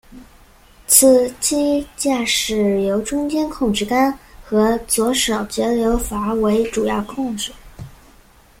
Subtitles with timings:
[0.87, 7.51] 此机驾驶由中间控制杆和左手节流阀为主要控制。